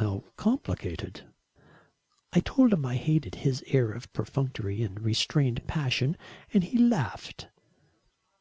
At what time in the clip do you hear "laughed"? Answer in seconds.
6.76-7.46